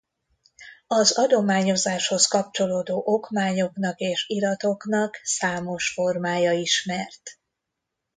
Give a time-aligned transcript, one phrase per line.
[0.87, 7.39] Az adományozáshoz kapcsolódó okmányoknak és iratoknak számos formája ismert.